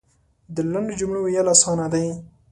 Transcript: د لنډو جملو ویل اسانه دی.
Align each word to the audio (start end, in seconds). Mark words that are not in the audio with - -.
د 0.55 0.57
لنډو 0.71 0.93
جملو 0.99 1.19
ویل 1.21 1.47
اسانه 1.53 1.87
دی. 1.93 2.05